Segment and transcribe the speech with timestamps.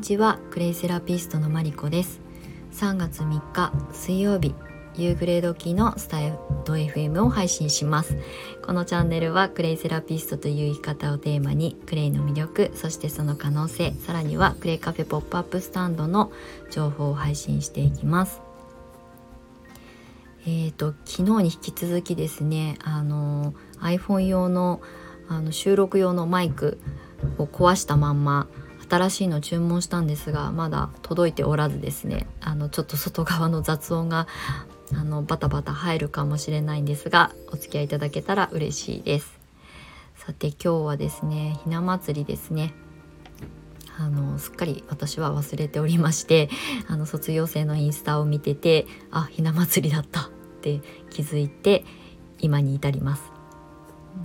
[0.00, 0.38] にちは。
[0.50, 2.22] クレイセラピストのマリコです。
[2.72, 4.54] 3月3日水曜日
[4.96, 6.32] 夕暮れ時のスタイ
[6.64, 8.16] ド FM を配信します。
[8.64, 16.32] このチャンネルはクレイセラピストという生き方をテーマにクレイの魅力そしてその可能性さらにはクレイカフェポップアップスタンドの
[16.70, 18.40] 情報を配信していきます。
[20.46, 24.80] えーと、昨日に引き続きですねあの iPhone 用の
[25.28, 26.78] あの収録用のマイク
[27.36, 28.48] を壊したまんま
[28.90, 32.26] 新しいの注文したんですがまだ届いておらずですね。
[32.40, 34.26] あのちょっと外側の雑音が
[34.92, 39.38] あのバタバタ入るかもしれないんですがお付き合いいただけたら嬉しいです。
[40.16, 42.74] さて今日はですねひな祭りですね。
[43.96, 46.48] あのすっかり私は忘れておりまして
[46.88, 50.28] あの卒業生のインスタを見ててあひな祭りだったっ
[50.62, 51.84] て気づいて
[52.38, 53.39] 今に至ります。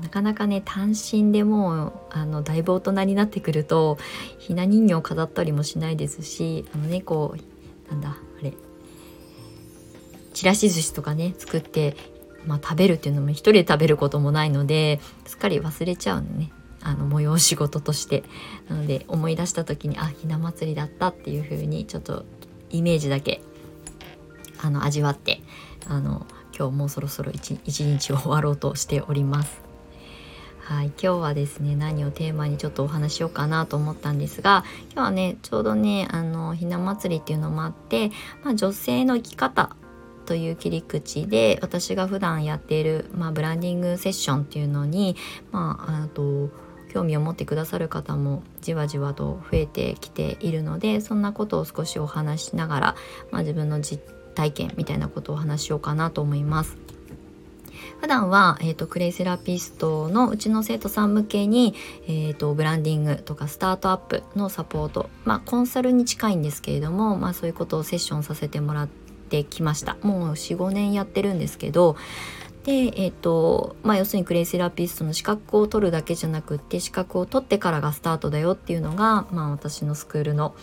[0.02, 3.98] なかなかね単身でもうあのだいぶ大人になってくると
[4.40, 7.04] ひな人形を飾ったりもしないですしあのね
[7.90, 8.54] なんだあれ
[10.34, 11.96] ちらし寿司とかね作って、
[12.46, 18.24] まあ、食べるっていうのも一人で食べることもないのですっかり忘れちゃうのねあの催し事として
[18.70, 22.26] なので思い出した時にあひな祭りだったっていう風にちょっと
[22.70, 23.42] イメージだけ
[24.62, 25.42] あの味わって
[25.88, 26.28] あの
[26.58, 29.66] 今日もうそろそろ一日を終わろうとしております。
[30.66, 38.10] はい、今日はですね何をテーマにちょっとお話しようかなと思ったんですが今日はねちょうどねあのひな祭りっていうのもあって、
[38.44, 39.76] まあ、女性の生き方
[40.26, 45.16] という切り口で私が普段やっている、まあ、ブランディングセッションっていうのに、
[45.52, 46.50] まあ、あと
[46.92, 52.96] 興味を持ってくださる方もじわじわと増えてきているのでそんなことを少しお話しながら、
[53.30, 54.02] まあ、自分の実
[54.34, 56.85] 体験みたいなことをお話しようかなと思います。
[58.00, 61.74] 普段は、えーと、クレイセラピストのうちの生徒さん向けに、
[62.08, 69.98] えーと、ブランディングとかスタートアップのサポートまあコンサルに近いんですけれども、まあ、そういうことをセッションさせてもらってきました。
[70.02, 71.96] もう45年やってるんですけど
[72.64, 80.56] でえーとまあ、要するにクレイセラピストの資格を取るだけじゃなくって資格を取ってからがスタートだよっていうのが、まあ、私のスクールの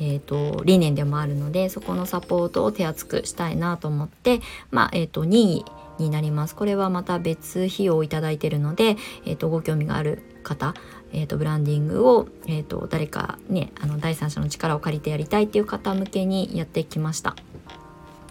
[0.00, 4.40] えーと、理念でもあるのでそこのサポートを手厚くしたいなと思って、
[4.72, 5.64] まあえーと、任意
[5.98, 10.74] になりますこれはまた別費用を頂いてるので、えーと、ご興味がある方、
[11.12, 17.36] えー、とブランディングを、えー、と誰かねあの第三者の力を借りてやりたいっていう方向けにやってきました。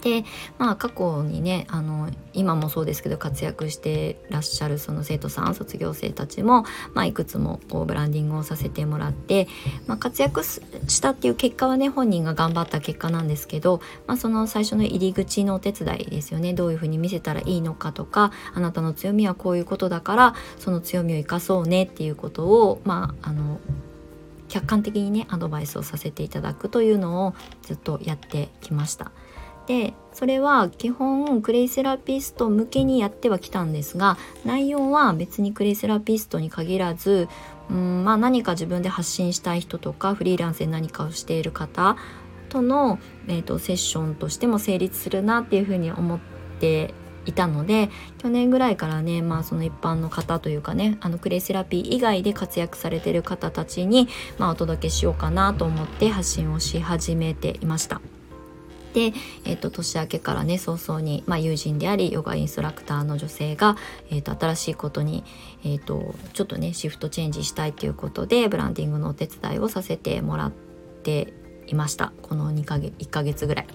[0.04, 0.24] で
[0.58, 9.48] まあ過去にねあの今もそうですけど活躍してらっしゃるその生徒さん卒業生たちも、まあ、いくつもこうブランディングをさせてもらって、
[9.86, 23.58] まあ、活躍したっていう結果はね本人が頑張った結果なんですけど、まあ、その最初の入り口のお手伝いですよねどういうふうに見せたらいいのかとかあなたの強みはこういうことだからその強みを生かそうねっていうことをまああの
[24.48, 29.10] 客観的にねアドバイスをさせていただくというのをずっとやってきました。
[29.66, 37.28] でそれは基本クレイセラピスト向けにやってはきたんですが内容は別にクレイセラピストに限らず
[37.70, 41.96] うんまあ何か自分で発信したい人とかフリーランスで何かをしている方
[42.50, 46.18] との、えーと、セッションとしても成立するなっていうふうに思っ
[46.60, 46.94] て
[47.26, 54.08] いたので去年ぐらいからねまあその一般の方というかねあのクレイセラピー以外で活躍されてる方たちに、
[54.38, 58.00] まあ、お届けしようかなと思って発信をし始めていました。
[58.94, 59.12] で、
[59.44, 63.76] えーと、年明けからね早々に、まあ、友人でありヨガインストラクターの女性が、
[64.10, 65.24] えーと、新しいことに、
[65.64, 70.52] えーと、ちょっとねシフトチェンジしたいということでブランディングのお手伝いをさせてもらっ
[71.02, 71.34] て
[71.66, 73.66] いましたこの2ヶ月1ヶ月ぐらい。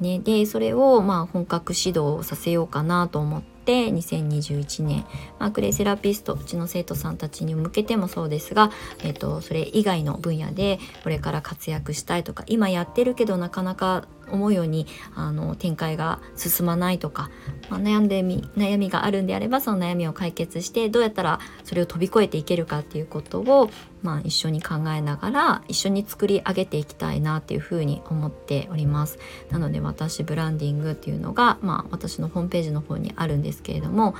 [0.00, 3.58] ね、でそれをまあ本格指導させようかなと思って。
[3.68, 5.04] て2021年、
[5.38, 8.70] まあ、クレイセラピストうちの生徒さんたちに向けてもそうですが、
[9.04, 17.30] えーと、それ以外の分野でこれから活躍したいとか今やってるけどなかなか思うようにあの展開が進まないとか、
[17.70, 23.70] まあ、悩んでみ悩みがあるんであればその悩みを解決してどうやったらそれを飛び越えていけるかっていうことを、
[24.02, 29.18] まあ、一緒に考えながら一緒に作り上げていきたいなっていうふうに思っております。
[29.50, 34.14] なので私ブランディングっていうのが、まあ、私のホームページの方にあるんですけれども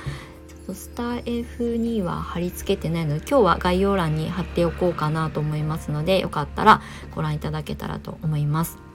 [0.73, 6.81] スター F には貼り付けてないので今日は概要欄に貼っておこうかなと思いますのでよかったら
[7.15, 8.88] ご覧いただけたらと思います。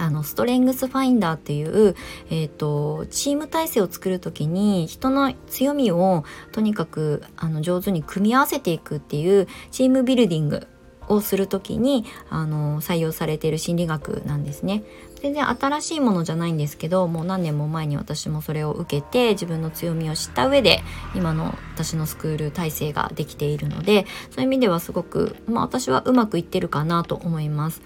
[0.00, 1.94] あのストレングスファインダーっていう、
[2.30, 10.66] えーと、チーム体制を作る時に人の強みをとにかくあの上手に組み合わせていくっていうチームビルディング
[11.08, 14.84] をする時にあの採用されている心理学なんですね。
[15.20, 20.80] 全然新しいものじゃないんですけどもう何年も前に私もそれを受けて自分の強みを知った上で
[21.14, 27.82] 今の私のスクール体制ができているのでそういう意味ではすごく、まあ、私はうまくいってるかなと思います。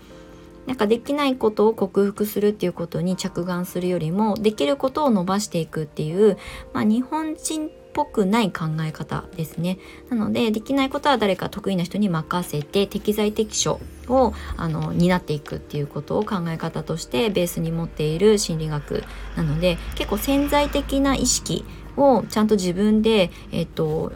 [0.66, 6.38] なんかできないことを克服するっていうことに着眼するよりもできることを伸ばしていくっていう、
[6.72, 9.78] まあ、日本人っぽくない考え方ですね
[10.10, 19.04] なのでできないことは誰か得意な人に任せて適材適所をあの担っていくっていうことを考え方としてベースに持っている心理学
[19.36, 21.64] なので結構潜在的な意識
[21.96, 24.12] をちゃんと自分で、えっと、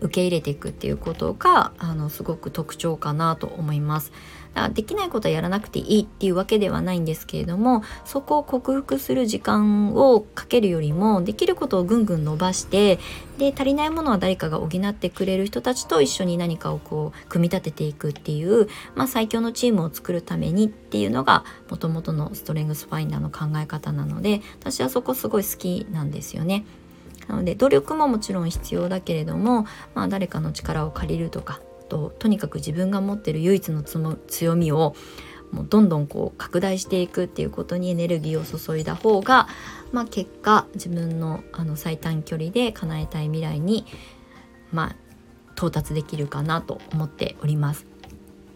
[0.00, 4.12] 受け入れていくっていうことがあのすごく特徴かなと思います。
[4.54, 12.98] だからできないことはやらなくていいっていうわけではないんですけれどもそこを克服する時間をかけるよりもできることをぐんぐん伸ばして
[13.38, 26.64] で足りないものは誰かが補ってくれる人たちと一緒に何かをこう組み立てていくっていう、まあ、最強のチームを作るためにっていうのがもともとのストレングスファインダーの考え方なので私はそこすごい好きなんですよね。
[27.26, 31.60] なので努力ももちろん必要だけれども、まあ、誰かの力を借りるとか
[31.94, 34.96] ととにかく自分が持ってる唯一の強みを
[35.52, 39.46] もうどんどんこう拡大していくっていうことにエネルギーを注いだ方が、
[39.92, 43.86] まあ、結果自分のあの最短距離で叶えたい未来に、
[44.72, 44.96] まあ、
[45.52, 47.86] 到達できるかなと思っております。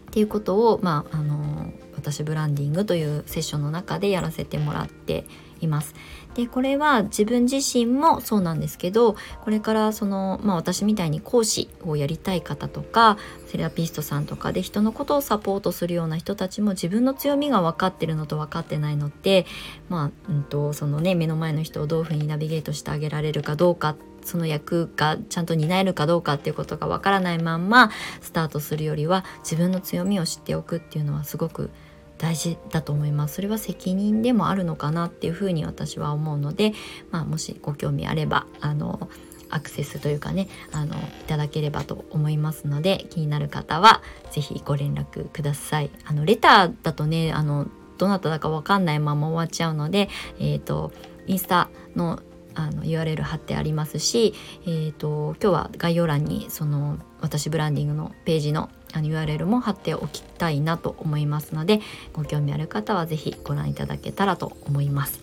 [0.09, 5.25] っていうことを、まあ、あの私ブランディングというセッションの中でやらせてもらって
[5.61, 5.95] います。
[6.35, 13.17] でこれは自分自身もそうなんですけどこれからその、まあ、私みたいに講師をやりたい方とか
[13.47, 19.45] セラピストさんとかで人のことをサポートするような人たちも自分の強みが分かってるのと分かってないのって
[19.89, 27.91] まあ、うんとそのね目の前の人をどういうふうにナビゲートしてあげられるかどうかその役がちゃんと担えるかどうかっていうことが分からないまんま
[28.21, 31.71] スタートするよりは自分の強みを知っておくっていうのはすごく
[32.19, 36.73] 大事だと思いますそれは責任でもあるのかなっていうふうに私は思うので、
[37.09, 39.09] まあ、もしご興味あればあの
[39.49, 45.89] アクセスというかねあのいただければと思いますので気になる方は是非ご連絡ください。
[46.05, 47.67] あのレターだとねあの
[47.97, 50.07] どなただか分かんないまま終わっちゃうので、
[50.39, 50.93] えーと、
[51.27, 52.21] インスタの
[52.59, 54.33] あの URL 貼ってありますし、
[54.65, 61.79] えーと今日は概要欄にその私ブランディングのページのあの URL も貼っておきたいなと思いますので
[62.11, 65.21] ご興味ある方は是非ご覧いただけたらと思います。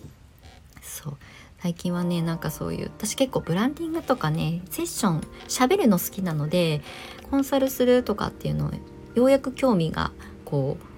[0.81, 1.17] そう
[1.61, 6.81] 最近はねなんかそういう私結構ブランディングとかねセッション喋るの好きなので
[7.29, 8.71] コンサルするとかっていうのを
[9.15, 10.11] ようやく興味が
[10.45, 10.96] こう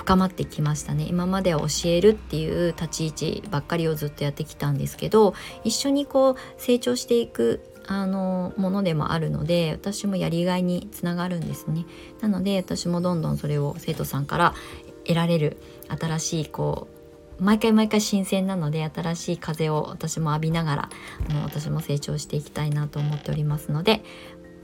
[0.00, 1.04] 深まってきましたね。
[1.06, 11.84] 今までは教えるっていう立ち位置ばっかりをずっとやってきたんですけど一緒にこう成長していくあのものでもあるので私もやりがいにつながるんですね。
[12.22, 14.54] なので私もどんどんそれを生徒さんから
[15.04, 15.58] 得られる
[15.88, 16.88] 新しいこ
[17.38, 20.90] う毎回毎回新鮮なので新しい風を私も浴びながら
[21.28, 24.02] あの私も成長していきたいなと思っておりますので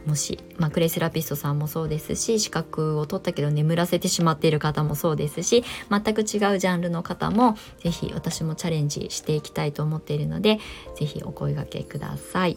[0.07, 10.59] もし、まあ、クレイセラピストさんもそうですし資格を取ったけど眠らせてしまっている方もそうですし全く違うジャンルの方も是非私もチャレンジしていきたいと思っているので
[10.97, 12.57] 是非お声がけください。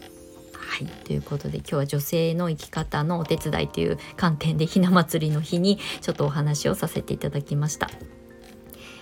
[0.54, 7.90] はいということで今日は女性の生き方のお手伝いという観点でひな祭りの日にちょっとお話をさせていただきました。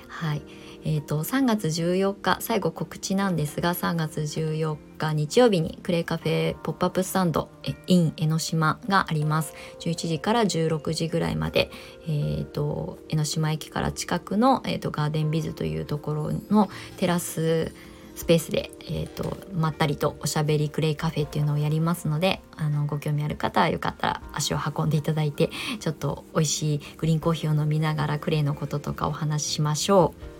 [0.07, 0.41] はい
[0.89, 7.49] えーと、3月14日最後告知なんですが3月14日日曜日にクレイカフェポップアップスタンド
[7.87, 11.71] in 江ノ島があります11時から16時ぐらいまで、
[12.03, 17.73] えーと、江ノ島駅から近くの、えーとガーデンビズというところのテラス
[18.15, 25.49] スペースで、えーと、まったりとおしゃべりクレイカフェっていうのをやりますのであのご興味ある方はよかったら足を運んでいただいて
[25.81, 30.36] ちょっと美味しいグリーンコーヒーを飲みながらクレイのこととかお話ししましょう。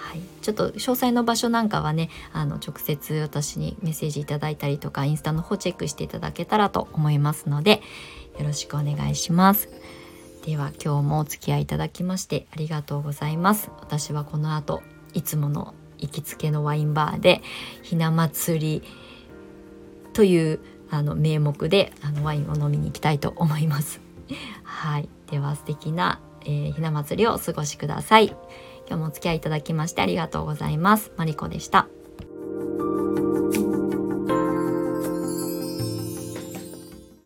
[0.00, 7.82] はい、ちょっと詳細の場所なんかはねあの直接私にメッセージいただいたりとかインスタの方チェックしていただけたらと思いますので
[8.38, 9.68] よろしくお願いします。
[10.44, 13.70] では今日もお付き合いいただきましてありがとうございます。
[13.80, 17.42] 私はこの後いつもの行きつけのワインバーで
[17.82, 18.82] ひな祭り
[20.14, 24.00] というあの名目であのワインを飲みに行きたいと思います。
[24.64, 28.34] はい、では素敵な、えー、ひな祭りをお過ごしください。
[28.90, 31.12] 今日もお付き合いいただきましてありがとうございます。
[31.16, 31.86] マリコでした。